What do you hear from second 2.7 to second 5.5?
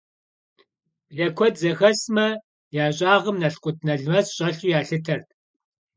я щӀагъым налкъут-налмэс щӀэлъу ялъытэрт.